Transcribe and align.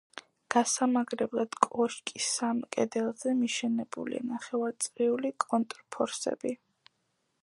გასამაგრებლად 0.53 1.57
კოშკის 1.65 2.29
სამ 2.37 2.63
კედელზე 2.77 3.35
მიშენებულია 3.43 4.25
ნახევარწრიული 4.31 5.33
კონტრფორსები. 5.49 6.57